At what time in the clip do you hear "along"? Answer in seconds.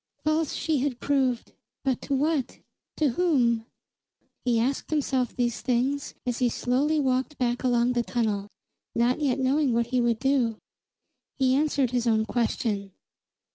7.63-7.93